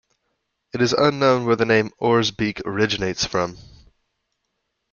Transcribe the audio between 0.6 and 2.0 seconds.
It is unknown where the name